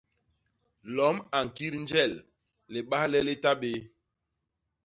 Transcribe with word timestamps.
Lom 0.95 1.17
a 1.37 1.39
ñkit 1.47 1.73
njel 1.83 2.13
libahle 2.71 3.19
li 3.27 3.35
ta 3.43 3.51
bé. 3.61 3.71